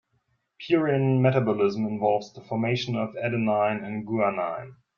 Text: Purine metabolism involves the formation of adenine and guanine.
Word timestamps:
Purine 0.59 1.21
metabolism 1.21 1.85
involves 1.85 2.33
the 2.33 2.41
formation 2.41 2.95
of 2.95 3.13
adenine 3.21 3.85
and 3.85 4.03
guanine. 4.07 4.73